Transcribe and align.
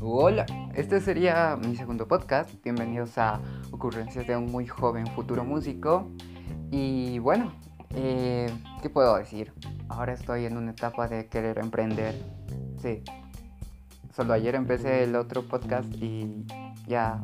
Hola, 0.00 0.46
este 0.74 1.00
sería 1.00 1.56
mi 1.56 1.76
segundo 1.76 2.06
podcast. 2.06 2.50
Bienvenidos 2.62 3.16
a 3.16 3.40
Ocurrencias 3.70 4.26
de 4.26 4.36
un 4.36 4.52
muy 4.52 4.66
joven 4.66 5.06
futuro 5.06 5.44
músico. 5.44 6.10
Y 6.70 7.18
bueno, 7.20 7.52
eh, 7.90 8.52
¿qué 8.82 8.90
puedo 8.90 9.16
decir? 9.16 9.52
Ahora 9.88 10.12
estoy 10.12 10.44
en 10.44 10.56
una 10.56 10.72
etapa 10.72 11.08
de 11.08 11.26
querer 11.28 11.58
emprender. 11.58 12.14
Sí. 12.82 13.02
Solo 14.14 14.34
ayer 14.34 14.54
empecé 14.54 15.04
el 15.04 15.16
otro 15.16 15.48
podcast 15.48 15.88
y 15.94 16.44
ya 16.86 17.22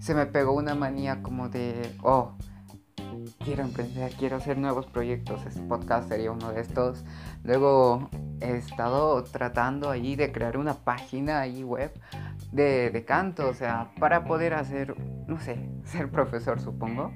se 0.00 0.14
me 0.14 0.26
pegó 0.26 0.52
una 0.52 0.74
manía 0.74 1.22
como 1.22 1.48
de, 1.48 1.96
oh, 2.02 2.32
quiero 3.48 3.62
emprender, 3.62 4.12
quiero 4.12 4.36
hacer 4.36 4.58
nuevos 4.58 4.84
proyectos. 4.84 5.40
Este 5.46 5.62
podcast 5.62 6.06
sería 6.10 6.30
uno 6.30 6.52
de 6.52 6.60
estos. 6.60 7.02
Luego 7.44 8.10
he 8.42 8.58
estado 8.58 9.24
tratando 9.24 9.88
ahí 9.88 10.16
de 10.16 10.30
crear 10.32 10.58
una 10.58 10.74
página 10.74 11.40
ahí 11.40 11.64
web 11.64 11.90
de, 12.52 12.90
de 12.90 13.04
canto, 13.06 13.48
o 13.48 13.54
sea, 13.54 13.90
para 13.98 14.26
poder 14.26 14.52
hacer, 14.52 14.94
no 15.26 15.40
sé, 15.40 15.66
ser 15.84 16.10
profesor 16.10 16.60
supongo. 16.60 17.10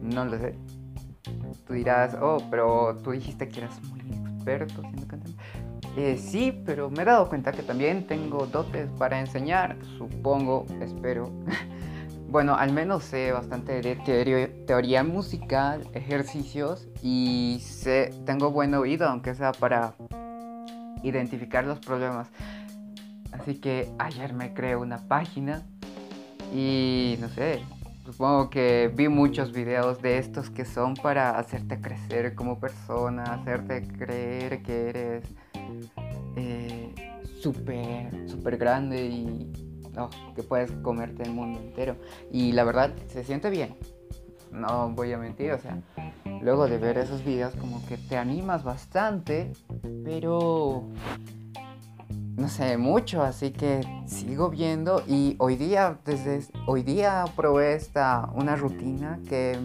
No 0.00 0.24
lo 0.24 0.38
sé. 0.38 0.54
Tú 1.66 1.74
dirás, 1.74 2.16
oh, 2.22 2.38
pero 2.50 2.96
tú 3.04 3.10
dijiste 3.10 3.46
que 3.46 3.60
eras 3.60 3.78
muy 3.82 4.00
experto 4.00 4.80
siendo 4.80 5.06
cantante. 5.06 5.42
Eh, 5.98 6.16
sí, 6.16 6.58
pero 6.64 6.88
me 6.88 7.02
he 7.02 7.04
dado 7.04 7.28
cuenta 7.28 7.52
que 7.52 7.62
también 7.62 8.06
tengo 8.06 8.46
dotes 8.46 8.88
para 8.92 9.20
enseñar, 9.20 9.76
supongo, 9.98 10.64
espero. 10.80 11.30
bueno, 12.36 12.54
al 12.54 12.70
menos 12.70 13.02
sé 13.02 13.32
bastante 13.32 13.80
de 13.80 13.96
teoría, 14.66 15.02
musical, 15.02 15.88
ejercicios 15.94 16.86
y 17.02 17.62
sé, 17.62 18.12
tengo 18.26 18.50
buen 18.50 18.74
oído, 18.74 19.08
aunque 19.08 19.34
sea 19.34 19.52
para 19.52 19.94
identificar 21.02 21.64
los 21.64 21.78
problemas. 21.78 22.28
Así 23.32 23.58
que 23.58 23.90
ayer 23.98 24.34
me 24.34 24.52
creé 24.52 24.76
una 24.76 24.98
página 25.08 25.62
y 26.54 27.16
no 27.22 27.30
sé, 27.30 27.64
supongo 28.04 28.50
que 28.50 28.92
vi 28.94 29.08
muchos 29.08 29.52
videos 29.52 30.02
de 30.02 30.18
estos 30.18 30.50
que 30.50 30.66
son 30.66 30.92
para 30.92 31.38
hacerte 31.38 31.80
crecer 31.80 32.34
como 32.34 32.60
persona, 32.60 33.22
hacerte 33.22 33.88
creer 33.96 34.62
que 34.62 34.90
eres 34.90 35.24
eh, 36.36 36.94
súper, 37.40 38.28
súper 38.28 38.58
grande 38.58 39.06
y 39.06 39.65
que 40.34 40.42
puedes 40.42 40.70
comerte 40.82 41.22
el 41.22 41.32
mundo 41.32 41.60
entero. 41.60 41.96
Y 42.30 42.52
la 42.52 42.64
verdad, 42.64 42.94
se 43.08 43.24
siente 43.24 43.50
bien. 43.50 43.76
No 44.52 44.90
voy 44.90 45.12
a 45.12 45.18
mentir, 45.18 45.52
o 45.52 45.58
sea, 45.58 45.82
luego 46.40 46.68
de 46.68 46.78
ver 46.78 46.98
esos 46.98 47.24
videos 47.24 47.54
como 47.56 47.84
que 47.86 47.96
te 47.96 48.16
animas 48.16 48.64
bastante, 48.64 49.52
pero 50.04 50.88
no 52.36 52.48
sé 52.48 52.76
mucho, 52.78 53.22
así 53.22 53.50
que 53.50 53.80
sigo 54.06 54.48
viendo 54.50 55.02
y 55.06 55.36
hoy 55.38 55.56
día 55.56 55.98
desde 56.04 56.46
hoy 56.66 56.82
día 56.82 57.24
probé 57.34 57.74
esta 57.74 58.30
una 58.34 58.56
rutina 58.56 59.18
que 59.28 59.58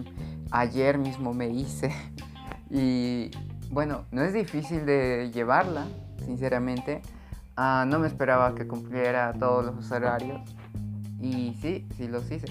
ayer 0.50 0.98
mismo 0.98 1.32
me 1.32 1.48
hice 1.48 1.92
y 2.70 3.30
bueno, 3.70 4.04
no 4.10 4.22
es 4.22 4.34
difícil 4.34 4.84
de 4.84 5.30
llevarla, 5.32 5.86
sinceramente. 6.24 7.00
Ah, 7.56 7.84
no 7.86 7.98
me 7.98 8.06
esperaba 8.06 8.54
que 8.54 8.66
cumpliera 8.66 9.32
todos 9.34 9.74
los 9.74 9.90
horarios. 9.90 10.40
Y 11.20 11.54
sí, 11.60 11.86
sí 11.96 12.08
los 12.08 12.30
hice. 12.30 12.46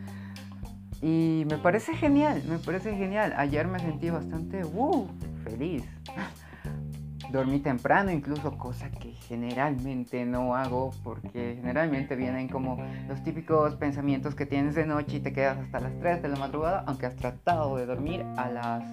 y 1.02 1.44
me 1.48 1.58
parece 1.58 1.94
genial, 1.94 2.42
me 2.48 2.58
parece 2.58 2.96
genial. 2.96 3.34
Ayer 3.36 3.68
me 3.68 3.78
sentí 3.78 4.10
bastante 4.10 4.64
uh, 4.64 5.06
feliz. 5.44 5.84
Dormí 7.32 7.58
temprano, 7.60 8.10
incluso 8.10 8.56
cosa 8.56 8.90
que 8.90 9.12
generalmente 9.12 10.24
no 10.24 10.54
hago 10.54 10.92
porque 11.02 11.56
generalmente 11.60 12.14
vienen 12.14 12.48
como 12.48 12.78
los 13.08 13.22
típicos 13.24 13.74
pensamientos 13.74 14.34
que 14.34 14.46
tienes 14.46 14.74
de 14.76 14.86
noche 14.86 15.16
y 15.16 15.20
te 15.20 15.32
quedas 15.32 15.58
hasta 15.58 15.80
las 15.80 15.98
3 15.98 16.22
de 16.22 16.28
la 16.28 16.36
madrugada, 16.36 16.84
aunque 16.86 17.06
has 17.06 17.16
tratado 17.16 17.76
de 17.76 17.86
dormir 17.86 18.24
a 18.36 18.48
las 18.48 18.84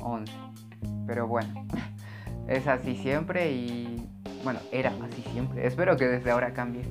11. 0.00 0.32
Pero 1.06 1.26
bueno, 1.26 1.66
es 2.48 2.68
así 2.68 2.96
siempre 2.96 3.52
y 3.52 4.08
bueno, 4.44 4.60
era 4.70 4.92
así 5.02 5.22
siempre. 5.32 5.66
Espero 5.66 5.96
que 5.96 6.06
desde 6.06 6.30
ahora 6.30 6.52
cambie. 6.52 6.84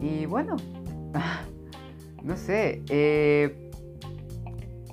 Y 0.00 0.26
bueno, 0.26 0.56
no 2.22 2.36
sé, 2.36 2.84
eh, 2.88 3.70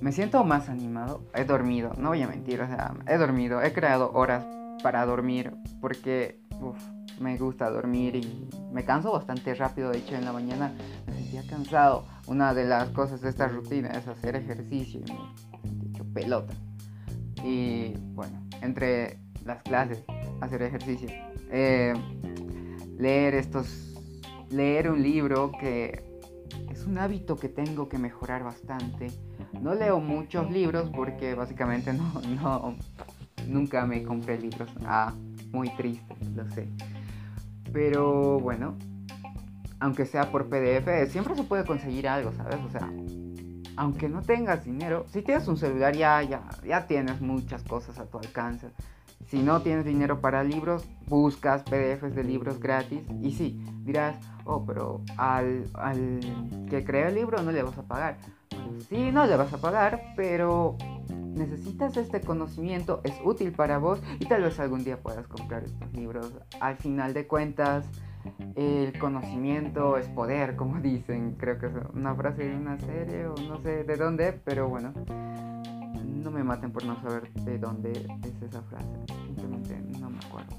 me 0.01 0.11
siento 0.11 0.43
más 0.43 0.69
animado. 0.69 1.23
He 1.35 1.43
dormido, 1.43 1.91
no 1.97 2.09
voy 2.09 2.21
a 2.21 2.27
mentir, 2.27 2.61
o 2.61 2.67
sea, 2.67 2.93
he 3.07 3.17
dormido, 3.17 3.61
he 3.61 3.73
creado 3.73 4.11
horas 4.13 4.45
para 4.81 5.05
dormir 5.05 5.53
porque 5.79 6.39
me 7.19 7.37
gusta 7.37 7.69
dormir 7.69 8.15
y 8.15 8.49
me 8.71 8.85
canso 8.85 9.11
bastante 9.11 9.53
rápido. 9.55 9.91
De 9.91 9.99
hecho, 9.99 10.15
en 10.15 10.25
la 10.25 10.33
mañana 10.33 10.73
me 11.05 11.13
sentía 11.13 11.43
cansado. 11.47 12.05
Una 12.27 12.53
de 12.53 12.65
las 12.65 12.89
cosas 12.89 13.21
de 13.21 13.29
esta 13.29 13.47
rutina 13.47 13.89
es 13.89 14.07
hacer 14.07 14.35
ejercicio 14.35 15.01
y 15.05 15.11
me 15.11 15.89
hecho 15.89 16.05
pelota. 16.13 16.53
Y 17.43 17.93
bueno, 18.13 18.41
entre 18.61 19.19
las 19.45 19.61
clases, 19.63 20.03
hacer 20.41 20.61
ejercicio, 20.63 21.09
eh, 21.53 21.93
leer 22.97 23.35
estos, 23.35 23.93
leer 24.49 24.89
un 24.89 25.03
libro 25.03 25.51
que 25.59 26.03
es 26.71 26.85
un 26.85 26.97
hábito 26.97 27.37
que 27.37 27.47
tengo 27.47 27.87
que 27.87 27.99
mejorar 27.99 28.43
bastante. 28.43 29.11
No 29.61 29.75
leo 29.75 29.99
muchos 29.99 30.49
libros 30.49 30.89
porque 30.93 31.35
básicamente 31.35 31.93
no, 31.93 32.11
no 32.41 32.75
nunca 33.47 33.85
me 33.85 34.03
compré 34.03 34.39
libros. 34.39 34.69
Ah, 34.85 35.13
muy 35.51 35.69
triste, 35.75 36.15
lo 36.35 36.49
sé. 36.49 36.67
Pero 37.71 38.39
bueno, 38.39 38.75
aunque 39.79 40.05
sea 40.05 40.31
por 40.31 40.49
PDF, 40.49 41.11
siempre 41.11 41.35
se 41.35 41.43
puede 41.43 41.65
conseguir 41.65 42.07
algo, 42.07 42.31
¿sabes? 42.33 42.57
O 42.65 42.69
sea, 42.71 42.91
aunque 43.75 44.09
no 44.09 44.21
tengas 44.23 44.65
dinero, 44.65 45.05
si 45.11 45.21
tienes 45.21 45.47
un 45.47 45.57
celular 45.57 45.95
ya, 45.95 46.23
ya, 46.23 46.43
ya 46.65 46.87
tienes 46.87 47.21
muchas 47.21 47.63
cosas 47.63 47.99
a 47.99 48.05
tu 48.05 48.17
alcance. 48.17 48.71
Si 49.27 49.41
no 49.41 49.61
tienes 49.61 49.85
dinero 49.85 50.21
para 50.21 50.43
libros, 50.43 50.87
buscas 51.07 51.63
PDFs 51.63 52.15
de 52.15 52.23
libros 52.23 52.59
gratis. 52.59 53.01
Y 53.21 53.31
sí, 53.31 53.63
dirás, 53.83 54.17
oh, 54.45 54.65
pero 54.65 55.01
al, 55.17 55.65
al 55.73 56.19
que 56.69 56.83
crea 56.83 57.09
el 57.09 57.15
libro 57.15 57.41
no 57.41 57.51
le 57.51 57.63
vas 57.63 57.77
a 57.77 57.83
pagar. 57.83 58.17
sí, 58.89 59.11
no 59.11 59.25
le 59.25 59.35
vas 59.35 59.53
a 59.53 59.57
pagar, 59.57 60.13
pero 60.15 60.77
necesitas 61.09 61.97
este 61.97 62.21
conocimiento, 62.21 63.01
es 63.03 63.13
útil 63.23 63.51
para 63.51 63.77
vos 63.77 64.01
y 64.19 64.25
tal 64.25 64.43
vez 64.43 64.59
algún 64.59 64.83
día 64.83 65.01
puedas 65.01 65.27
comprar 65.27 65.63
estos 65.63 65.91
libros. 65.93 66.31
Al 66.59 66.77
final 66.77 67.13
de 67.13 67.27
cuentas, 67.27 67.89
el 68.55 68.97
conocimiento 68.99 69.97
es 69.97 70.07
poder, 70.07 70.55
como 70.55 70.79
dicen. 70.81 71.35
Creo 71.37 71.59
que 71.59 71.67
es 71.67 71.73
una 71.93 72.15
frase 72.15 72.47
de 72.49 72.55
una 72.55 72.79
serie 72.79 73.27
o 73.27 73.35
no 73.35 73.59
sé 73.61 73.83
de 73.83 73.95
dónde, 73.95 74.33
pero 74.33 74.69
bueno. 74.69 74.93
No 76.23 76.31
me 76.31 76.43
maten 76.43 76.71
por 76.71 76.85
no 76.85 76.95
saber 77.01 77.31
de 77.33 77.57
dónde 77.57 77.91
es 77.91 78.41
esa 78.41 78.61
frase. 78.61 78.87
Simplemente 79.25 79.77
no 79.99 80.09
me 80.09 80.19
acuerdo. 80.19 80.55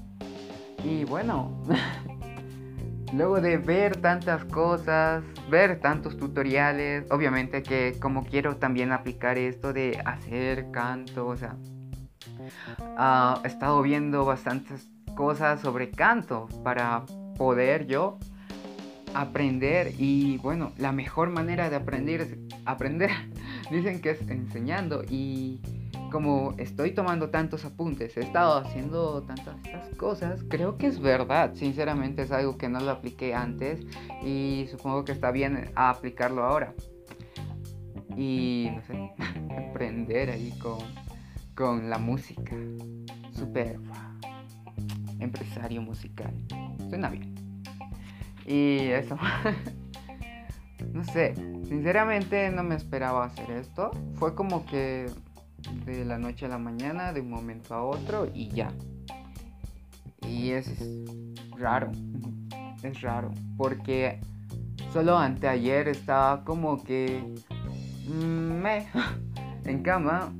Y 0.83 1.03
bueno, 1.05 1.63
luego 3.13 3.41
de 3.41 3.57
ver 3.57 3.97
tantas 3.97 4.45
cosas, 4.45 5.23
ver 5.49 5.79
tantos 5.79 6.17
tutoriales, 6.17 7.09
obviamente 7.09 7.63
que 7.63 7.97
como 7.99 8.23
quiero 8.23 8.57
también 8.57 8.91
aplicar 8.91 9.39
esto 9.39 9.73
de 9.73 9.99
hacer 10.05 10.69
canto, 10.69 11.25
o 11.25 11.35
sea, 11.35 11.55
ah, 12.97 13.41
he 13.43 13.47
estado 13.47 13.81
viendo 13.81 14.23
bastantes 14.23 14.87
cosas 15.15 15.61
sobre 15.61 15.89
canto 15.89 16.47
para 16.63 17.05
poder 17.37 17.87
yo 17.87 18.19
aprender 19.15 19.93
y 19.97 20.37
bueno, 20.37 20.73
la 20.77 20.91
mejor 20.91 21.29
manera 21.29 21.69
de 21.69 21.77
aprender 21.77 22.21
es 22.21 22.37
aprender. 22.65 23.09
Dicen 23.71 24.01
que 24.01 24.11
es 24.11 24.21
enseñando 24.29 25.03
y 25.09 25.59
como 26.11 26.53
estoy 26.57 26.91
tomando 26.91 27.29
tantos 27.29 27.65
apuntes, 27.65 28.15
he 28.15 28.21
estado 28.21 28.57
haciendo 28.57 29.23
tantas 29.23 29.57
estas 29.65 29.89
cosas, 29.95 30.43
creo 30.49 30.77
que 30.77 30.87
es 30.87 30.99
verdad. 30.99 31.53
Sinceramente 31.55 32.21
es 32.21 32.31
algo 32.31 32.57
que 32.57 32.69
no 32.69 32.79
lo 32.79 32.91
apliqué 32.91 33.33
antes 33.33 33.85
y 34.23 34.67
supongo 34.69 35.03
que 35.03 35.11
está 35.11 35.31
bien 35.31 35.71
aplicarlo 35.75 36.43
ahora. 36.43 36.73
Y 38.15 38.69
no 38.73 38.81
sé, 38.83 39.11
aprender 39.69 40.29
ahí 40.29 40.51
con, 40.59 40.79
con 41.55 41.89
la 41.89 41.97
música. 41.97 42.55
Super 43.33 43.77
empresario 45.19 45.81
musical. 45.81 46.33
Suena 46.89 47.09
bien. 47.09 47.35
Y 48.45 48.87
eso. 48.89 49.17
no 50.95 51.03
sé, 51.03 51.35
sinceramente 51.67 52.49
no 52.51 52.63
me 52.63 52.75
esperaba 52.75 53.25
hacer 53.25 53.51
esto. 53.51 53.91
Fue 54.13 54.33
como 54.33 54.65
que 54.65 55.07
de 55.85 56.05
la 56.05 56.17
noche 56.17 56.45
a 56.45 56.49
la 56.49 56.57
mañana, 56.57 57.11
de 57.11 57.19
un 57.19 57.29
momento 57.29 57.75
a 57.75 57.83
otro 57.83 58.29
y 58.33 58.47
ya. 58.47 58.71
Y 60.21 60.51
es 60.51 60.71
raro. 61.57 61.91
Es 62.83 63.01
raro. 63.01 63.31
Porque 63.57 64.19
solo 64.93 65.17
anteayer 65.17 65.87
estaba 65.87 66.43
como 66.43 66.83
que... 66.83 67.33
Mm, 68.07 68.61
me, 68.61 68.87
en 69.65 69.81
cama 69.81 70.31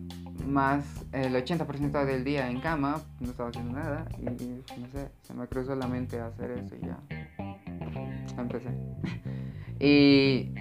más 0.45 0.85
el 1.11 1.33
80% 1.33 2.05
del 2.05 2.23
día 2.23 2.47
en 2.49 2.61
cama, 2.61 3.01
no 3.19 3.31
estaba 3.31 3.49
haciendo 3.49 3.73
nada 3.73 4.05
y 4.19 4.25
no 4.25 4.87
sé, 4.91 5.09
se 5.23 5.33
me 5.33 5.47
cruzó 5.47 5.75
la 5.75 5.87
mente 5.87 6.19
hacer 6.19 6.51
eso 6.51 6.75
y 6.75 6.85
ya 6.85 6.99
empecé. 8.37 8.69
y 9.79 10.51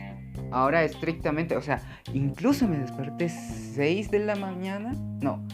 ahora 0.50 0.84
estrictamente, 0.84 1.56
o 1.56 1.62
sea, 1.62 1.80
incluso 2.12 2.66
me 2.68 2.78
desperté 2.78 3.28
6 3.28 4.10
de 4.10 4.18
la 4.20 4.36
mañana, 4.36 4.92
no, 5.20 5.44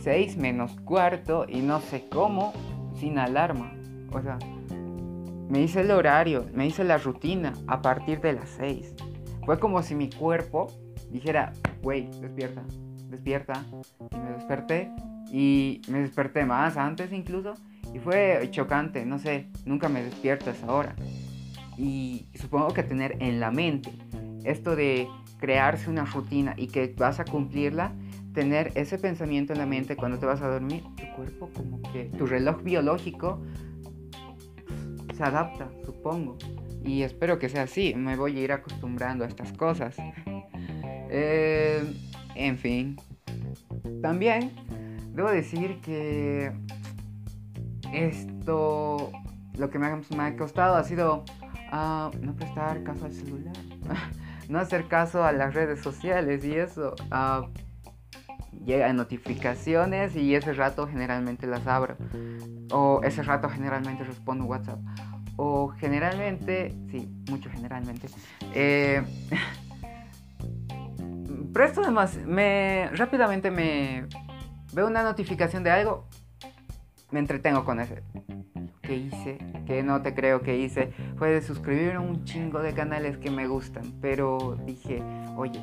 6 0.00 0.36
menos 0.36 0.78
cuarto 0.80 1.46
y 1.48 1.60
no 1.60 1.80
sé 1.80 2.06
cómo, 2.10 2.52
sin 2.98 3.18
alarma. 3.18 3.72
O 4.12 4.20
sea, 4.20 4.38
me 5.48 5.60
hice 5.62 5.80
el 5.80 5.90
horario, 5.90 6.46
me 6.54 6.66
hice 6.66 6.84
la 6.84 6.98
rutina 6.98 7.52
a 7.66 7.82
partir 7.82 8.20
de 8.20 8.34
las 8.34 8.50
6. 8.50 8.94
Fue 9.44 9.58
como 9.58 9.82
si 9.82 9.94
mi 9.94 10.10
cuerpo 10.10 10.68
dijera, 11.10 11.52
wey, 11.82 12.08
despierta, 12.20 12.62
despierta. 13.08 13.64
Y 14.10 14.16
me 14.16 14.30
desperté 14.30 14.90
y 15.30 15.82
me 15.88 16.00
desperté 16.00 16.44
más 16.44 16.76
antes 16.76 17.12
incluso. 17.12 17.54
Y 17.94 17.98
fue 17.98 18.48
chocante, 18.50 19.04
no 19.04 19.18
sé, 19.18 19.48
nunca 19.64 19.88
me 19.88 20.02
despierto 20.02 20.50
a 20.50 20.52
esa 20.52 20.72
hora. 20.72 20.96
Y 21.76 22.26
supongo 22.34 22.68
que 22.68 22.82
tener 22.82 23.16
en 23.20 23.40
la 23.40 23.50
mente 23.50 23.92
esto 24.44 24.76
de 24.76 25.08
crearse 25.38 25.90
una 25.90 26.04
rutina 26.04 26.54
y 26.56 26.68
que 26.68 26.94
vas 26.96 27.20
a 27.20 27.24
cumplirla, 27.24 27.92
tener 28.32 28.72
ese 28.74 28.98
pensamiento 28.98 29.52
en 29.52 29.58
la 29.58 29.66
mente 29.66 29.96
cuando 29.96 30.18
te 30.18 30.26
vas 30.26 30.42
a 30.42 30.48
dormir, 30.48 30.84
tu 30.96 31.16
cuerpo 31.16 31.50
como 31.54 31.82
que, 31.92 32.04
tu 32.16 32.26
reloj 32.26 32.62
biológico 32.62 33.42
se 35.14 35.22
adapta, 35.22 35.70
supongo. 35.84 36.36
Y 36.84 37.02
espero 37.02 37.38
que 37.38 37.48
sea 37.48 37.62
así, 37.62 37.94
me 37.94 38.16
voy 38.16 38.36
a 38.38 38.40
ir 38.42 38.52
acostumbrando 38.52 39.24
a 39.24 39.28
estas 39.28 39.52
cosas. 39.52 39.96
Eh, 41.10 41.82
en 42.34 42.58
fin. 42.58 42.96
También 44.02 44.52
debo 45.14 45.30
decir 45.30 45.78
que 45.80 46.52
esto, 47.92 49.12
lo 49.56 49.70
que 49.70 49.78
me 49.78 49.86
ha, 49.86 50.36
costado 50.36 50.76
ha 50.76 50.84
sido 50.84 51.24
ah, 51.74 52.10
no 52.20 52.34
prestar 52.34 52.82
caso 52.82 53.04
al 53.04 53.12
celular, 53.12 53.56
no 54.48 54.58
hacer 54.58 54.86
caso 54.86 55.24
a 55.24 55.32
las 55.32 55.54
redes 55.54 55.80
sociales 55.80 56.44
y 56.44 56.54
eso. 56.54 56.94
Uh, 57.10 57.48
llegan 58.64 58.96
notificaciones 58.96 60.16
y 60.16 60.34
ese 60.34 60.52
rato 60.52 60.86
generalmente 60.86 61.46
las 61.46 61.66
abro. 61.66 61.96
O 62.70 63.00
ese 63.02 63.22
rato 63.22 63.48
generalmente 63.48 64.04
respondo 64.04 64.44
WhatsApp. 64.44 64.78
O 65.36 65.68
generalmente, 65.68 66.70
sí, 66.90 67.08
mucho 67.28 67.50
generalmente. 67.50 68.08
Eh, 68.54 69.02
presto 71.52 71.82
además, 71.82 72.16
me 72.24 72.88
rápidamente 72.92 73.50
me 73.50 74.06
veo 74.72 74.86
una 74.86 75.02
notificación 75.02 75.62
de 75.62 75.70
algo, 75.70 76.08
me 77.10 77.20
entretengo 77.20 77.64
con 77.64 77.80
ese. 77.80 78.02
Que 78.82 78.96
hice, 78.96 79.38
que 79.66 79.82
no 79.82 80.02
te 80.02 80.14
creo 80.14 80.42
que 80.42 80.58
hice, 80.58 80.92
fue 81.24 81.30
de 81.30 81.40
suscribirme 81.40 81.94
a 81.94 82.00
un 82.00 82.22
chingo 82.26 82.60
de 82.60 82.74
canales 82.74 83.16
que 83.16 83.30
me 83.30 83.46
gustan, 83.46 83.94
pero 84.02 84.58
dije, 84.66 85.02
oye, 85.38 85.58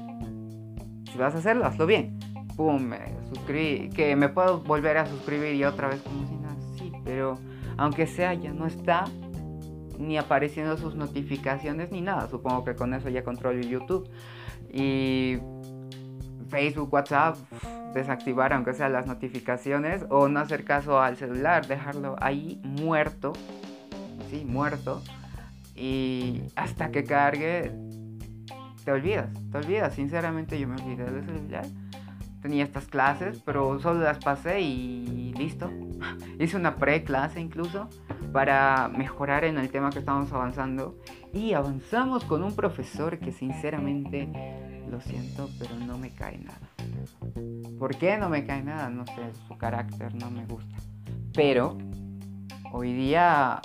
si 1.12 1.20
vas 1.20 1.36
a 1.36 1.38
hacerlo, 1.38 1.66
hazlo 1.66 1.86
bien. 1.86 2.18
Pum, 2.58 2.82
me 2.82 2.98
suscribí, 3.30 3.90
que 3.90 4.16
me 4.16 4.28
puedo 4.28 4.62
volver 4.62 4.98
a 4.98 5.06
suscribir 5.06 5.54
y 5.54 5.64
otra 5.64 5.90
vez 5.90 6.02
como 6.02 6.28
si 6.28 6.34
nada, 6.34 6.56
sí, 6.80 6.92
pero 7.06 7.38
aunque 7.78 8.08
sea 8.08 8.34
ya 8.34 8.52
no 8.52 8.66
está 8.66 9.06
ni 10.00 10.18
apareciendo 10.18 10.78
sus 10.78 10.96
notificaciones 10.96 11.92
ni 11.92 12.02
nada, 12.02 12.28
supongo 12.28 12.64
que 12.66 12.74
con 12.74 12.96
eso 12.96 13.10
ya 13.10 13.24
controlo 13.24 13.62
YouTube. 13.62 14.10
Y 14.74 15.38
Facebook, 16.50 16.92
WhatsApp, 16.92 17.38
desactivar 17.94 18.52
aunque 18.54 18.74
sea 18.74 18.90
las 18.90 19.06
notificaciones 19.06 20.08
o 20.10 20.28
no 20.28 20.40
hacer 20.40 20.64
caso 20.64 21.00
al 21.00 21.18
celular, 21.18 21.68
dejarlo 21.68 22.16
ahí 22.20 22.60
muerto, 22.64 23.34
sí, 24.32 24.44
muerto. 24.44 25.04
Y 25.82 26.44
hasta 26.56 26.92
que 26.92 27.04
cargue, 27.04 27.72
te 28.86 28.92
olvidas, 28.92 29.30
te 29.52 29.58
olvidas. 29.58 29.96
Sinceramente 29.96 30.60
yo 30.60 30.68
me 30.68 30.76
olvidé 30.76 31.06
del 31.10 31.26
celular. 31.26 31.66
Tenía 32.40 32.64
estas 32.64 32.86
clases, 32.86 33.42
pero 33.44 33.80
solo 33.80 34.02
las 34.02 34.20
pasé 34.20 34.62
y 34.62 35.34
listo. 35.34 35.72
Hice 36.40 36.56
una 36.56 36.76
pre-clase 36.76 37.42
incluso 37.42 37.90
para 38.32 38.90
mejorar 38.90 39.44
en 39.44 39.58
el 39.58 39.72
tema 39.72 39.90
que 39.90 39.98
estamos 39.98 40.32
avanzando. 40.32 41.00
Y 41.34 41.54
avanzamos 41.54 42.26
con 42.26 42.44
un 42.44 42.56
profesor 42.56 43.18
que 43.18 43.32
sinceramente 43.32 44.30
lo 44.88 45.02
siento, 45.02 45.50
pero 45.58 45.76
no 45.78 45.98
me 45.98 46.12
cae 46.12 46.38
nada. 46.38 46.70
¿Por 47.80 47.96
qué 47.96 48.20
no 48.20 48.30
me 48.30 48.46
cae 48.46 48.62
nada? 48.62 48.88
No 48.92 49.04
sé, 49.08 49.34
su 49.48 49.58
carácter 49.58 50.14
no 50.14 50.30
me 50.30 50.46
gusta. 50.46 50.76
Pero 51.34 51.76
hoy 52.72 52.94
día 52.94 53.62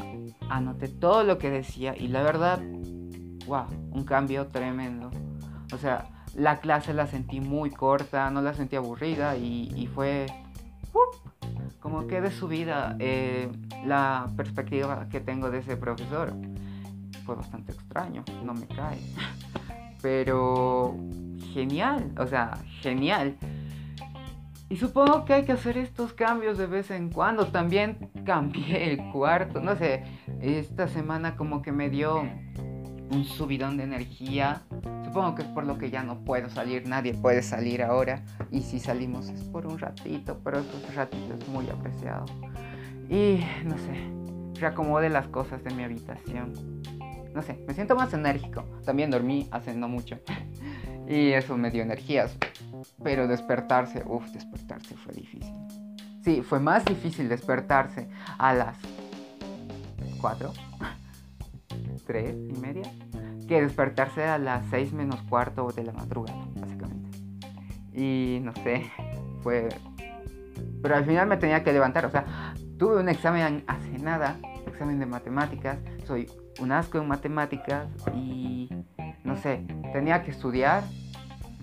anoté 0.48 0.88
todo 0.88 1.24
lo 1.24 1.38
que 1.38 1.50
decía 1.50 1.96
y 1.96 2.08
la 2.08 2.22
verdad, 2.22 2.60
wow, 3.46 3.66
un 3.90 4.04
cambio 4.04 4.46
tremendo. 4.46 5.10
O 5.72 5.78
sea, 5.78 6.08
la 6.34 6.60
clase 6.60 6.92
la 6.92 7.06
sentí 7.06 7.40
muy 7.40 7.70
corta, 7.70 8.30
no 8.30 8.42
la 8.42 8.54
sentí 8.54 8.76
aburrida 8.76 9.36
y, 9.36 9.88
fue 9.94 10.26
como 11.80 12.06
que 12.06 12.20
de 12.20 12.30
su 12.30 12.48
vida 12.48 12.96
eh, 12.98 13.48
la 13.84 14.28
perspectiva 14.36 15.08
que 15.08 15.20
tengo 15.20 15.50
de 15.50 15.58
ese 15.58 15.76
profesor 15.76 16.34
fue 17.24 17.36
bastante 17.36 17.72
extraño, 17.72 18.24
no 18.44 18.54
me 18.54 18.66
cae. 18.66 18.98
Pero 20.02 20.96
genial, 21.52 22.12
o 22.18 22.26
sea, 22.26 22.58
genial. 22.80 23.36
Y 24.68 24.76
supongo 24.76 25.24
que 25.24 25.34
hay 25.34 25.44
que 25.44 25.52
hacer 25.52 25.78
estos 25.78 26.12
cambios 26.12 26.58
de 26.58 26.66
vez 26.66 26.90
en 26.90 27.10
cuando. 27.10 27.46
También 27.46 28.10
cambié 28.24 28.92
el 28.92 29.12
cuarto, 29.12 29.60
no 29.60 29.76
sé, 29.76 30.04
esta 30.40 30.88
semana 30.88 31.36
como 31.36 31.62
que 31.62 31.72
me 31.72 31.90
dio 31.90 32.20
un 32.20 33.24
subidón 33.24 33.76
de 33.76 33.84
energía. 33.84 34.62
Supongo 35.04 35.34
que 35.34 35.42
es 35.42 35.48
por 35.48 35.64
lo 35.64 35.78
que 35.78 35.90
ya 35.90 36.02
no 36.02 36.24
puedo 36.24 36.50
salir, 36.50 36.86
nadie 36.86 37.14
puede 37.14 37.42
salir 37.42 37.82
ahora. 37.82 38.24
Y 38.50 38.62
si 38.62 38.78
salimos 38.78 39.28
es 39.28 39.42
por 39.44 39.66
un 39.66 39.78
ratito, 39.78 40.40
pero 40.44 40.60
esos 40.60 40.94
ratitos 40.94 41.40
es 41.40 41.48
muy 41.48 41.68
apreciado. 41.68 42.26
Y 43.08 43.40
no 43.64 43.78
sé, 43.78 44.60
reacomode 44.60 45.08
las 45.08 45.28
cosas 45.28 45.62
de 45.62 45.74
mi 45.74 45.84
habitación 45.84 46.82
no 47.36 47.42
sé, 47.42 47.62
me 47.68 47.74
siento 47.74 47.94
más 47.94 48.14
enérgico. 48.14 48.64
También 48.84 49.10
dormí 49.10 49.46
hace 49.50 49.74
no 49.74 49.88
mucho. 49.88 50.18
y 51.06 51.32
eso 51.32 51.56
me 51.58 51.70
dio 51.70 51.82
energías. 51.82 52.36
Pero 53.04 53.28
despertarse, 53.28 54.02
uff, 54.06 54.26
despertarse 54.30 54.96
fue 54.96 55.12
difícil. 55.12 55.54
Sí, 56.24 56.42
fue 56.42 56.58
más 56.58 56.84
difícil 56.86 57.28
despertarse 57.28 58.08
a 58.38 58.54
las 58.54 58.78
4, 60.26 60.52
3 62.04 62.36
y 62.50 62.60
media, 62.60 62.90
que 63.46 63.62
despertarse 63.62 64.24
a 64.24 64.38
las 64.38 64.66
6 64.70 64.92
menos 64.92 65.22
cuarto 65.22 65.68
de 65.70 65.84
la 65.84 65.92
madrugada, 65.92 66.36
básicamente. 66.56 67.16
Y 67.92 68.40
no 68.42 68.52
sé, 68.54 68.90
fue... 69.42 69.68
Pero 70.82 70.96
al 70.96 71.04
final 71.04 71.28
me 71.28 71.36
tenía 71.36 71.62
que 71.62 71.72
levantar, 71.72 72.06
o 72.06 72.10
sea, 72.10 72.54
tuve 72.76 72.98
un 72.98 73.08
examen 73.08 73.62
hace 73.68 74.00
nada, 74.00 74.36
examen 74.66 74.98
de 74.98 75.06
matemáticas, 75.06 75.78
soy 76.04 76.28
un 76.60 76.72
asco 76.72 76.98
en 76.98 77.06
matemáticas 77.06 77.86
y 78.12 78.68
no 79.22 79.36
sé, 79.36 79.64
tenía 79.92 80.24
que 80.24 80.32
estudiar. 80.32 80.82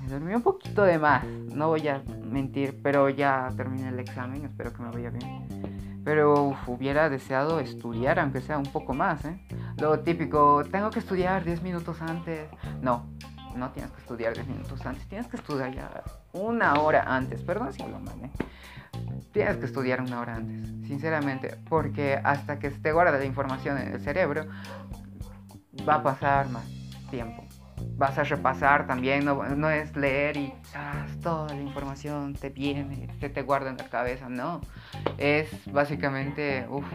Me 0.02 0.08
dormí 0.08 0.34
un 0.36 0.42
poquito 0.42 0.84
de 0.84 1.00
más, 1.00 1.26
no 1.54 1.68
voy 1.68 1.86
a 1.90 2.02
mentir, 2.24 2.80
pero 2.82 3.10
ya 3.10 3.50
terminé 3.58 3.90
el 3.90 4.00
examen, 4.00 4.46
espero 4.46 4.72
que 4.72 4.84
me 4.84 4.90
vaya 4.90 5.10
bien. 5.10 5.73
Pero 6.04 6.58
hubiera 6.68 7.10
deseado 7.10 7.60
estudiar, 7.60 8.20
aunque 8.20 8.42
sea 8.42 8.58
un 8.58 8.66
poco 8.66 8.94
más, 8.94 9.24
¿eh? 9.26 9.40
Lo 9.78 10.00
típico, 10.02 10.64
tengo 10.70 10.90
que 10.90 11.00
estudiar 11.00 11.44
10 11.44 11.62
minutos 11.64 12.02
antes. 12.02 12.48
No, 12.82 13.06
no 13.56 13.72
tienes 13.72 13.92
que 13.92 14.02
estudiar 14.02 14.34
10 14.34 14.48
minutos 14.48 14.86
antes, 14.86 15.08
tienes 15.08 15.28
que 15.28 15.38
estudiar 15.38 15.74
ya 15.74 16.04
una 16.34 16.74
hora 16.74 17.04
antes. 17.08 17.42
Perdón 17.42 17.74
si 17.74 17.82
hablo 17.82 18.00
mal, 18.00 18.16
¿eh? 18.24 18.32
Tienes 19.32 19.58
que 19.58 19.66
estudiar 19.66 20.02
una 20.02 20.20
hora 20.20 20.36
antes, 20.36 20.70
sinceramente, 20.88 21.58
porque 21.70 22.20
hasta 22.24 22.60
que 22.60 22.70
te 22.70 22.92
guarda 22.92 23.18
la 23.18 23.26
información 23.26 23.78
en 23.78 23.94
el 23.94 24.00
cerebro, 24.00 24.46
va 25.88 25.96
a 25.96 26.04
pasar 26.04 26.50
más 26.50 26.66
tiempo. 27.10 27.44
Vas 27.96 28.18
a 28.18 28.24
repasar 28.24 28.88
también, 28.88 29.26
no, 29.26 29.70
es 29.70 29.96
leer 29.96 30.38
y 30.38 30.54
toda 31.22 31.54
la 31.54 31.62
información 31.62 32.34
te 32.34 32.50
viene, 32.50 33.08
se 33.20 33.30
te 33.30 33.42
guarda 33.44 33.70
en 33.70 33.78
la 33.78 33.90
cabeza, 33.90 34.30
no. 34.30 34.62
Es 35.18 35.50
básicamente, 35.72 36.66
uff, 36.70 36.86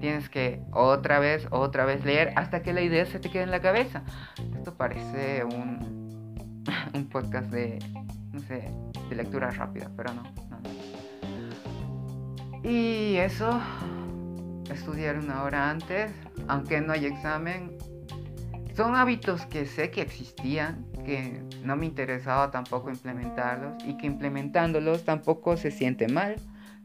tienes 0.00 0.28
que 0.28 0.60
otra 0.72 1.18
vez, 1.18 1.46
otra 1.50 1.84
vez 1.84 2.04
leer 2.04 2.32
hasta 2.36 2.62
que 2.62 2.72
la 2.72 2.82
idea 2.82 3.06
se 3.06 3.18
te 3.18 3.30
quede 3.30 3.44
en 3.44 3.50
la 3.50 3.60
cabeza. 3.60 4.02
Esto 4.56 4.74
parece 4.74 5.44
un, 5.44 6.34
un 6.94 7.08
podcast 7.08 7.50
de, 7.50 7.78
no 8.32 8.40
sé, 8.40 8.70
de 9.08 9.16
lectura 9.16 9.50
rápida, 9.50 9.90
pero 9.96 10.12
no, 10.12 10.22
no, 10.22 10.60
no. 10.60 12.68
Y 12.68 13.16
eso, 13.16 13.60
estudiar 14.70 15.18
una 15.18 15.42
hora 15.42 15.70
antes, 15.70 16.12
aunque 16.46 16.80
no 16.80 16.92
hay 16.92 17.06
examen, 17.06 17.76
son 18.76 18.96
hábitos 18.96 19.46
que 19.46 19.66
sé 19.66 19.90
que 19.90 20.02
existían, 20.02 20.86
que 21.04 21.42
no 21.64 21.76
me 21.76 21.86
interesaba 21.86 22.50
tampoco 22.50 22.90
implementarlos 22.90 23.82
y 23.84 23.96
que 23.96 24.06
implementándolos 24.06 25.04
tampoco 25.04 25.56
se 25.56 25.70
siente 25.70 26.08
mal, 26.08 26.36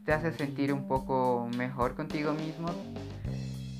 te 0.04 0.12
hace 0.12 0.32
sentir 0.32 0.72
un 0.72 0.86
poco 0.86 1.48
mejor 1.56 1.94
contigo 1.94 2.32
mismo. 2.32 2.68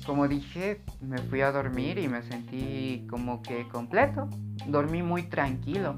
Como 0.05 0.27
dije, 0.27 0.81
me 1.01 1.17
fui 1.19 1.41
a 1.41 1.51
dormir 1.51 1.99
y 1.99 2.07
me 2.07 2.23
sentí 2.23 3.05
como 3.09 3.41
que 3.41 3.67
completo, 3.67 4.27
dormí 4.65 5.03
muy 5.03 5.23
tranquilo. 5.23 5.97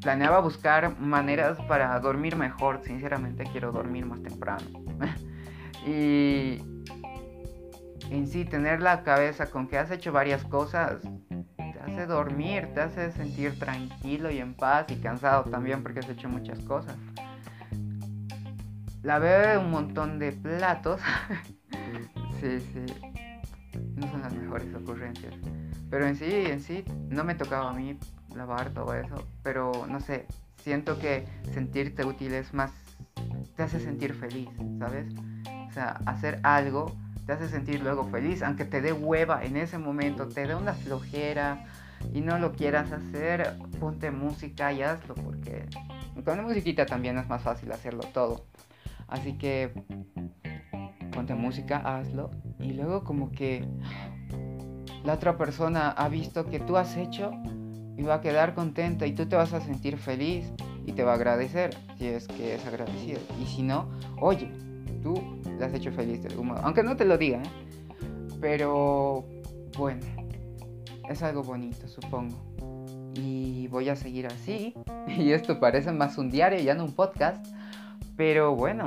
Planeaba 0.00 0.40
buscar 0.40 0.98
maneras 0.98 1.58
para 1.68 1.98
dormir 2.00 2.34
mejor, 2.34 2.80
sinceramente 2.84 3.44
quiero 3.52 3.70
dormir 3.70 4.06
más 4.06 4.20
temprano. 4.22 4.64
y 5.86 6.71
en 8.12 8.28
sí, 8.28 8.44
tener 8.44 8.82
la 8.82 9.02
cabeza 9.02 9.46
con 9.46 9.68
que 9.68 9.78
has 9.78 9.90
hecho 9.90 10.12
varias 10.12 10.44
cosas 10.44 10.98
te 11.56 11.80
hace 11.80 12.06
dormir, 12.06 12.68
te 12.74 12.80
hace 12.80 13.10
sentir 13.12 13.58
tranquilo 13.58 14.30
y 14.30 14.38
en 14.38 14.54
paz 14.54 14.86
y 14.90 14.96
cansado 14.96 15.44
también 15.44 15.82
porque 15.82 16.00
has 16.00 16.08
hecho 16.08 16.28
muchas 16.28 16.58
cosas. 16.60 16.96
La 19.02 19.18
veo 19.18 19.60
un 19.60 19.70
montón 19.70 20.18
de 20.18 20.32
platos. 20.32 21.00
sí, 22.40 22.60
sí. 22.60 22.84
No 23.96 24.08
son 24.10 24.22
las 24.22 24.32
mejores 24.32 24.72
ocurrencias. 24.74 25.34
Pero 25.90 26.06
en 26.06 26.16
sí, 26.16 26.30
en 26.30 26.60
sí, 26.60 26.84
no 27.08 27.24
me 27.24 27.34
tocaba 27.34 27.70
a 27.70 27.72
mí 27.72 27.98
lavar 28.34 28.70
todo 28.70 28.94
eso. 28.94 29.26
Pero 29.42 29.72
no 29.88 30.00
sé, 30.00 30.26
siento 30.56 30.98
que 30.98 31.26
sentirte 31.52 32.04
útil 32.04 32.32
es 32.34 32.54
más. 32.54 32.72
te 33.56 33.62
hace 33.62 33.80
sentir 33.80 34.14
feliz, 34.14 34.48
¿sabes? 34.78 35.12
O 35.68 35.72
sea, 35.72 36.00
hacer 36.06 36.38
algo 36.42 36.94
te 37.26 37.32
hace 37.32 37.48
sentir 37.48 37.80
luego 37.80 38.04
feliz, 38.04 38.42
aunque 38.42 38.64
te 38.64 38.80
dé 38.80 38.92
hueva 38.92 39.44
en 39.44 39.56
ese 39.56 39.78
momento, 39.78 40.28
te 40.28 40.46
dé 40.46 40.54
una 40.54 40.74
flojera 40.74 41.64
y 42.12 42.20
no 42.20 42.38
lo 42.38 42.52
quieras 42.52 42.90
hacer, 42.92 43.58
ponte 43.78 44.10
música 44.10 44.72
y 44.72 44.82
hazlo, 44.82 45.14
porque 45.14 45.66
con 46.24 46.36
la 46.36 46.42
musiquita 46.42 46.84
también 46.86 47.18
es 47.18 47.28
más 47.28 47.42
fácil 47.42 47.70
hacerlo 47.70 48.02
todo. 48.12 48.46
Así 49.06 49.38
que 49.38 49.72
ponte 51.12 51.34
música, 51.34 51.78
hazlo 51.78 52.30
y 52.58 52.72
luego 52.72 53.04
como 53.04 53.30
que 53.30 53.64
la 55.04 55.14
otra 55.14 55.36
persona 55.36 55.90
ha 55.90 56.08
visto 56.08 56.46
que 56.46 56.60
tú 56.60 56.76
has 56.76 56.96
hecho 56.96 57.30
y 57.96 58.02
va 58.02 58.14
a 58.14 58.20
quedar 58.20 58.54
contenta 58.54 59.06
y 59.06 59.12
tú 59.12 59.26
te 59.26 59.36
vas 59.36 59.52
a 59.52 59.60
sentir 59.60 59.98
feliz 59.98 60.50
y 60.86 60.92
te 60.92 61.04
va 61.04 61.12
a 61.12 61.14
agradecer 61.14 61.76
si 61.98 62.08
es 62.08 62.26
que 62.26 62.54
es 62.54 62.66
agradecido. 62.66 63.20
Y 63.40 63.46
si 63.46 63.62
no, 63.62 63.88
oye, 64.20 64.50
tú 65.02 65.41
le 65.62 65.68
has 65.68 65.74
hecho 65.74 65.92
feliz 65.92 66.20
de 66.22 66.28
algún 66.28 66.48
modo. 66.48 66.60
Aunque 66.64 66.82
no 66.82 66.96
te 66.96 67.04
lo 67.04 67.16
diga, 67.16 67.38
¿eh? 67.38 67.50
Pero 68.40 69.24
bueno, 69.78 70.00
es 71.08 71.22
algo 71.22 71.44
bonito, 71.44 71.86
supongo. 71.86 72.36
Y 73.14 73.68
voy 73.68 73.88
a 73.88 73.96
seguir 73.96 74.26
así. 74.26 74.74
Y 75.06 75.32
esto 75.32 75.60
parece 75.60 75.92
más 75.92 76.18
un 76.18 76.30
diario, 76.30 76.58
ya 76.58 76.74
no 76.74 76.84
un 76.84 76.92
podcast. 76.92 77.46
Pero 78.16 78.56
bueno, 78.56 78.86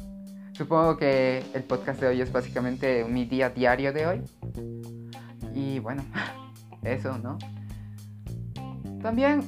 supongo 0.52 0.96
que 0.96 1.42
el 1.52 1.62
podcast 1.64 2.00
de 2.00 2.08
hoy 2.08 2.20
es 2.22 2.32
básicamente 2.32 3.04
mi 3.04 3.26
día 3.26 3.50
diario 3.50 3.92
de 3.92 4.06
hoy. 4.06 4.22
Y 5.54 5.80
bueno, 5.80 6.02
eso, 6.82 7.18
¿no? 7.18 7.36
También, 9.02 9.40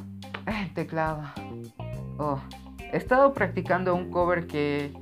eh, 0.46 0.70
teclado. 0.75 1.22
Oh, 2.18 2.38
he 2.92 2.96
estado 2.98 3.32
practicando 3.32 3.94
un 3.94 4.10
cover 4.10 4.46
que 4.46 4.92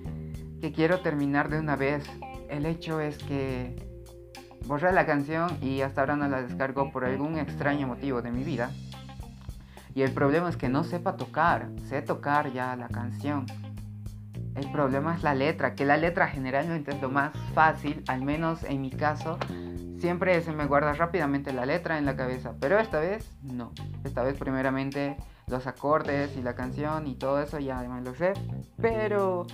que 0.60 0.72
quiero 0.72 1.00
terminar 1.00 1.48
de 1.48 1.58
una 1.58 1.76
vez. 1.76 2.04
El 2.48 2.66
hecho 2.66 3.00
es 3.00 3.18
que 3.18 3.76
borré 4.66 4.92
la 4.92 5.06
canción 5.06 5.58
y 5.62 5.80
hasta 5.80 6.02
ahora 6.02 6.16
no 6.16 6.28
la 6.28 6.42
descargo 6.42 6.90
por 6.90 7.04
algún 7.04 7.38
extraño 7.38 7.86
motivo 7.86 8.22
de 8.22 8.30
mi 8.30 8.44
vida. 8.44 8.70
Y 9.94 10.02
el 10.02 10.12
problema 10.12 10.48
es 10.48 10.56
que 10.56 10.68
no 10.68 10.84
sepa 10.84 11.16
tocar, 11.16 11.70
sé 11.88 12.02
tocar 12.02 12.52
ya 12.52 12.76
la 12.76 12.88
canción. 12.88 13.46
El 14.54 14.70
problema 14.70 15.14
es 15.14 15.22
la 15.22 15.34
letra, 15.34 15.74
que 15.74 15.84
la 15.84 15.96
letra 15.96 16.28
generalmente 16.28 16.90
es 16.90 17.00
lo 17.00 17.10
más 17.10 17.32
fácil, 17.54 18.02
al 18.06 18.22
menos 18.22 18.64
en 18.64 18.80
mi 18.80 18.90
caso. 18.90 19.38
Siempre 19.98 20.40
se 20.42 20.52
me 20.52 20.66
guarda 20.66 20.92
rápidamente 20.92 21.52
la 21.52 21.64
letra 21.64 21.98
en 21.98 22.04
la 22.04 22.16
cabeza, 22.16 22.54
pero 22.60 22.78
esta 22.78 23.00
vez 23.00 23.30
no. 23.42 23.72
Esta 24.04 24.22
vez 24.22 24.38
primeramente 24.38 25.16
los 25.46 25.66
acordes 25.66 26.36
y 26.36 26.42
la 26.42 26.54
canción 26.54 27.06
y 27.06 27.14
todo 27.14 27.40
eso 27.40 27.58
ya 27.58 27.80
me 27.82 28.00
lo 28.02 28.14
sé, 28.14 28.32
pero 28.80 29.46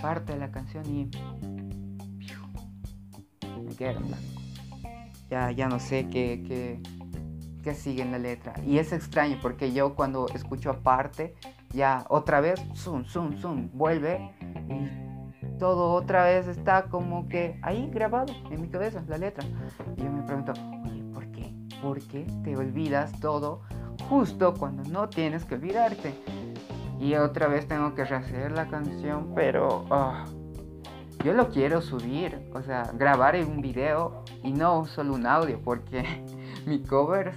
parte 0.00 0.32
de 0.32 0.38
la 0.38 0.50
canción 0.50 0.84
y 0.86 1.10
me 3.62 3.74
quedo 3.74 3.98
en 3.98 4.08
blanco. 4.08 4.24
Ya, 5.30 5.50
ya 5.50 5.68
no 5.68 5.78
sé 5.78 6.08
qué, 6.08 6.42
qué, 6.46 6.80
qué 7.62 7.74
sigue 7.74 8.02
en 8.02 8.12
la 8.12 8.18
letra. 8.18 8.54
Y 8.66 8.78
es 8.78 8.92
extraño 8.92 9.38
porque 9.42 9.72
yo 9.72 9.94
cuando 9.94 10.26
escucho 10.34 10.70
aparte, 10.70 11.34
ya 11.70 12.04
otra 12.08 12.40
vez, 12.40 12.60
zoom, 12.74 13.04
zoom, 13.04 13.36
zoom, 13.38 13.70
vuelve 13.72 14.32
y 14.68 15.58
todo 15.58 15.92
otra 15.92 16.24
vez 16.24 16.46
está 16.46 16.84
como 16.84 17.28
que 17.28 17.58
ahí 17.62 17.90
grabado 17.92 18.32
en 18.50 18.62
mi 18.62 18.68
cabeza, 18.68 19.02
la 19.08 19.18
letra. 19.18 19.46
Y 19.96 20.02
yo 20.02 20.10
me 20.10 20.22
pregunto, 20.22 20.52
oye, 20.84 21.02
¿por 21.12 21.30
qué? 21.30 21.52
¿Por 21.82 22.00
qué 22.00 22.26
te 22.44 22.56
olvidas 22.56 23.12
todo 23.20 23.62
justo 24.08 24.54
cuando 24.54 24.88
no 24.90 25.08
tienes 25.08 25.44
que 25.44 25.56
olvidarte? 25.56 26.14
Y 27.00 27.14
otra 27.14 27.46
vez 27.46 27.68
tengo 27.68 27.94
que 27.94 28.04
rehacer 28.04 28.52
la 28.52 28.68
canción, 28.68 29.32
pero 29.34 29.86
ah, 29.90 30.24
yo 31.24 31.32
lo 31.32 31.48
quiero 31.48 31.80
subir, 31.80 32.50
o 32.54 32.62
sea, 32.62 32.90
grabar 32.94 33.36
en 33.36 33.48
un 33.48 33.60
video 33.60 34.24
y 34.42 34.52
no 34.52 34.84
solo 34.86 35.14
un 35.14 35.26
audio, 35.26 35.60
porque 35.62 36.24
mi 36.66 36.82
cover, 36.82 37.34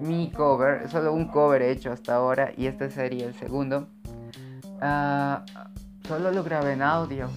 mi 0.00 0.30
cover, 0.30 0.88
solo 0.90 1.12
un 1.12 1.28
cover 1.28 1.62
hecho 1.62 1.92
hasta 1.92 2.16
ahora 2.16 2.52
y 2.56 2.66
este 2.66 2.90
sería 2.90 3.26
el 3.26 3.34
segundo. 3.34 3.88
Ah, 4.80 5.44
solo 6.06 6.30
lo 6.30 6.42
grabé 6.42 6.72
en 6.72 6.82
audio. 6.82 7.28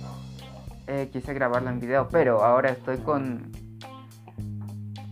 Eh, 0.88 1.10
quise 1.12 1.34
grabarlo 1.34 1.70
en 1.70 1.80
video, 1.82 2.08
pero 2.10 2.44
ahora 2.44 2.70
estoy 2.70 2.98
con, 3.00 3.52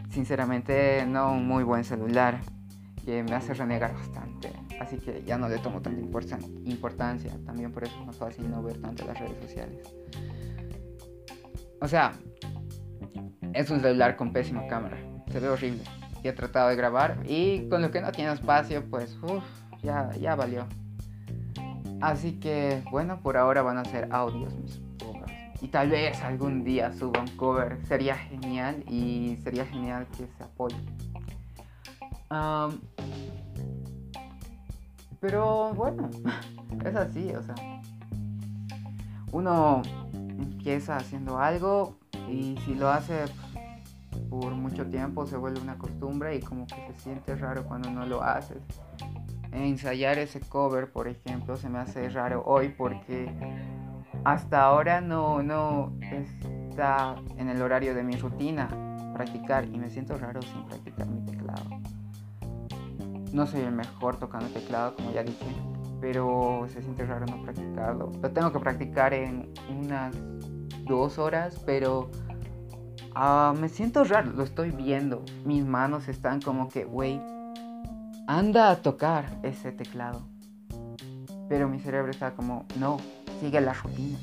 sinceramente, 0.09 1.05
no 1.05 1.33
un 1.33 1.47
muy 1.47 1.65
buen 1.65 1.83
celular 1.83 2.39
que 3.03 3.23
me 3.23 3.35
hace 3.35 3.53
renegar 3.53 3.93
bastante. 3.93 4.53
Así 4.85 4.97
que 4.97 5.23
ya 5.25 5.35
no 5.35 5.49
le 5.49 5.57
tomo 5.57 5.81
tanta 5.81 5.99
importancia. 5.99 7.31
También 7.43 7.71
por 7.71 7.83
eso 7.83 7.99
es 7.99 8.05
más 8.05 8.17
fácil 8.17 8.51
no 8.51 8.61
ver 8.61 8.79
tanto 8.79 9.03
las 9.03 9.19
redes 9.19 9.41
sociales. 9.41 9.79
O 11.81 11.87
sea, 11.87 12.11
es 13.53 13.71
un 13.71 13.81
celular 13.81 14.15
con 14.15 14.31
pésima 14.31 14.67
cámara. 14.67 14.97
Se 15.31 15.39
ve 15.39 15.49
horrible. 15.49 15.81
Y 16.23 16.27
he 16.27 16.33
tratado 16.33 16.69
de 16.69 16.75
grabar. 16.75 17.17
Y 17.25 17.67
con 17.67 17.81
lo 17.81 17.89
que 17.89 17.99
no 17.99 18.11
tiene 18.11 18.31
espacio, 18.31 18.85
pues 18.87 19.17
uff, 19.23 19.43
ya, 19.81 20.11
ya 20.21 20.35
valió. 20.35 20.67
Así 21.99 22.39
que, 22.39 22.83
bueno, 22.91 23.21
por 23.21 23.37
ahora 23.37 23.63
van 23.63 23.79
a 23.79 23.85
ser 23.85 24.07
audios 24.11 24.53
mis 24.53 24.79
covers. 24.99 25.33
Y 25.63 25.67
tal 25.69 25.89
vez 25.89 26.21
algún 26.21 26.63
día 26.63 26.93
suba 26.93 27.21
un 27.21 27.37
cover. 27.37 27.83
Sería 27.87 28.15
genial 28.15 28.83
y 28.87 29.37
sería 29.43 29.65
genial 29.65 30.05
que 30.15 30.27
se 30.27 30.43
apoye. 30.43 30.77
Pero 35.19 35.73
bueno, 35.73 36.09
es 36.85 36.95
así, 36.95 37.31
o 37.33 37.43
sea. 37.43 37.55
Uno 39.31 39.81
empieza 40.13 40.97
haciendo 40.97 41.39
algo 41.39 41.97
y 42.29 42.57
si 42.65 42.75
lo 42.75 42.89
hace 42.89 43.25
por 44.29 44.51
mucho 44.51 44.85
tiempo 44.87 45.25
se 45.25 45.37
vuelve 45.37 45.59
una 45.59 45.77
costumbre 45.77 46.35
y 46.35 46.39
como 46.39 46.65
que 46.67 46.75
se 46.93 47.01
siente 47.01 47.35
raro 47.35 47.65
cuando 47.65 47.89
no 47.89 48.05
lo 48.05 48.23
haces. 48.23 48.61
Ensayar 49.51 50.17
ese 50.17 50.39
cover, 50.41 50.91
por 50.91 51.07
ejemplo, 51.07 51.55
se 51.57 51.69
me 51.69 51.79
hace 51.79 52.09
raro 52.09 52.43
hoy 52.45 52.69
porque 52.69 53.31
hasta 54.23 54.63
ahora 54.63 55.01
no, 55.01 55.43
no 55.43 55.93
está 56.11 57.15
en 57.37 57.49
el 57.49 57.61
horario 57.61 57.93
de 57.93 58.03
mi 58.03 58.15
rutina 58.15 58.67
practicar 59.13 59.65
y 59.65 59.77
me 59.77 59.89
siento 59.89 60.17
raro 60.17 60.41
sin 60.41 60.65
practicar 60.65 61.07
mi. 61.07 61.24
No 63.35 63.45
soy 63.45 63.59
el 63.63 63.73
mejor 63.73 64.15
tocando 64.15 64.47
teclado, 64.47 64.95
como 64.95 65.11
ya 65.11 65.21
dije, 65.21 65.45
pero 65.99 66.65
se 66.71 66.81
siente 66.81 67.05
raro 67.05 67.25
no 67.25 67.43
practicarlo. 67.43 68.09
Lo 68.21 68.31
tengo 68.31 68.49
que 68.53 68.59
practicar 68.61 69.13
en 69.13 69.51
unas 69.77 70.15
dos 70.85 71.19
horas, 71.19 71.61
pero 71.65 72.09
ah, 73.13 73.53
me 73.59 73.67
siento 73.67 74.05
raro, 74.05 74.31
lo 74.31 74.43
estoy 74.43 74.71
viendo. 74.71 75.25
Mis 75.43 75.65
manos 75.65 76.07
están 76.07 76.39
como 76.39 76.69
que, 76.69 76.85
güey, 76.85 77.21
anda 78.25 78.69
a 78.69 78.77
tocar 78.77 79.25
ese 79.43 79.73
teclado. 79.73 80.25
Pero 81.49 81.67
mi 81.67 81.81
cerebro 81.81 82.11
está 82.11 82.35
como, 82.35 82.65
no, 82.79 82.99
sigue 83.41 83.59
la 83.59 83.73
rutina. 83.73 84.17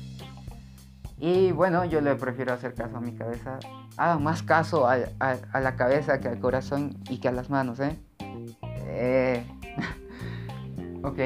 Y 1.19 1.51
bueno, 1.51 1.85
yo 1.85 2.01
le 2.01 2.15
prefiero 2.15 2.51
hacer 2.51 2.73
caso 2.73 2.97
a 2.97 2.99
mi 2.99 3.13
cabeza. 3.13 3.59
Hago 3.95 4.19
más 4.19 4.41
caso 4.41 4.87
a, 4.87 4.97
a 5.19 5.59
la 5.59 5.75
cabeza 5.75 6.19
que 6.19 6.29
al 6.29 6.39
corazón 6.39 6.97
y 7.11 7.19
que 7.19 7.27
a 7.27 7.31
las 7.31 7.51
manos, 7.51 7.79
¿eh? 7.79 7.99
Eh, 9.03 9.43
ok. 11.03 11.19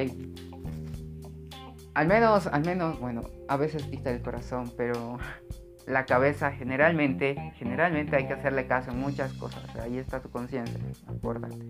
Al 1.93 2.07
menos, 2.07 2.47
al 2.47 2.65
menos, 2.65 2.99
bueno, 2.99 3.23
a 3.47 3.57
veces 3.57 3.89
dicta 3.89 4.11
el 4.11 4.21
corazón, 4.21 4.71
pero 4.75 5.17
la 5.87 6.05
cabeza 6.05 6.51
generalmente, 6.51 7.53
generalmente 7.55 8.15
hay 8.15 8.27
que 8.27 8.33
hacerle 8.33 8.67
caso 8.67 8.91
en 8.91 8.99
muchas 8.99 9.33
cosas. 9.33 9.63
Ahí 9.77 9.97
está 9.97 10.21
tu 10.21 10.29
conciencia, 10.29 10.79
importante. 11.09 11.65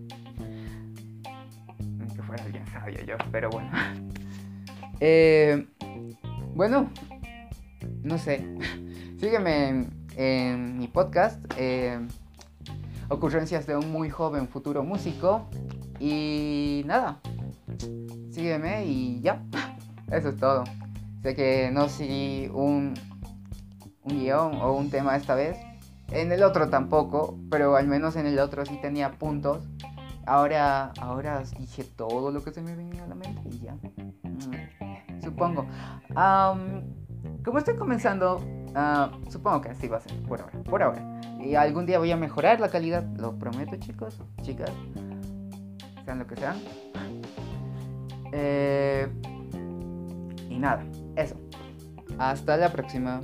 Que 2.15 2.23
fuera 2.23 2.43
alguien 2.43 2.65
sabio 2.67 3.03
yo, 3.05 3.15
pero 3.31 3.49
bueno. 3.49 3.69
Eh, 4.99 5.67
bueno, 6.55 6.89
no 8.01 8.17
sé. 8.17 8.43
Sígueme 9.19 9.85
en, 10.15 10.79
mi 10.79 10.87
podcast. 10.87 11.39
Eh, 11.55 11.99
ocurrencias 13.09 13.67
de 13.67 13.75
un 13.75 13.91
muy 13.91 14.09
joven 14.09 14.47
futuro 14.47 14.83
músico. 14.83 15.47
Y 15.99 16.83
nada. 16.85 17.19
Sígueme 18.31 18.85
y 18.85 19.21
ya. 19.21 19.43
Eso 20.11 20.29
es 20.29 20.37
todo. 20.37 20.63
Sé 21.21 21.35
que 21.35 21.69
no 21.71 21.89
seguí 21.89 22.49
un, 22.53 22.93
un 24.03 24.19
guion 24.19 24.61
o 24.61 24.73
un 24.73 24.89
tema 24.89 25.15
esta 25.15 25.35
vez. 25.35 25.57
En 26.11 26.31
el 26.31 26.43
otro 26.43 26.69
tampoco, 26.69 27.37
pero 27.49 27.75
al 27.75 27.87
menos 27.87 28.15
en 28.15 28.25
el 28.27 28.39
otro 28.39 28.65
sí 28.65 28.79
tenía 28.81 29.11
puntos. 29.11 29.67
Ahora, 30.25 30.91
ahora 30.99 31.43
dije 31.57 31.83
todo 31.83 32.31
lo 32.31 32.43
que 32.43 32.51
se 32.51 32.61
me 32.61 32.75
venía 32.75 33.03
a 33.03 33.07
la 33.07 33.15
mente 33.15 33.41
y 33.49 33.59
ya. 33.59 33.73
Mm, 34.23 35.21
supongo. 35.21 35.65
como 37.43 37.57
estoy 37.57 37.75
comenzando, 37.75 38.41
ah, 38.75 39.11
supongo 39.29 39.61
que 39.61 39.69
así 39.69 39.87
va 39.87 39.97
a 39.97 40.01
ser 40.01 40.21
por 40.23 40.41
ahora. 40.41 40.63
Por 40.63 40.83
ahora. 40.83 41.21
Y 41.39 41.55
algún 41.55 41.85
día 41.85 41.99
voy 41.99 42.11
a 42.11 42.17
mejorar 42.17 42.59
la 42.59 42.69
calidad, 42.69 43.03
lo 43.17 43.37
prometo, 43.37 43.75
chicos, 43.77 44.21
chicas. 44.41 44.71
Sean 46.07 46.19
lo 46.19 46.25
que 46.25 46.37
sean. 46.37 46.55
Eh, 48.31 49.09
y 50.49 50.57
nada, 50.57 50.85
eso. 51.17 51.35
Hasta 52.17 52.55
la 52.55 52.71
próxima. 52.71 53.21